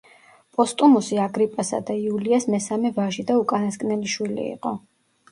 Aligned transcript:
პოსტუმუსი 0.59 1.17
აგრიპასა 1.25 1.79
და 1.89 1.97
იულიას 2.05 2.47
მესამე 2.53 2.91
ვაჟი 2.95 3.25
და 3.27 3.35
უკანასკნელი 3.41 4.09
შვილი 4.15 4.41
იყო. 4.55 4.73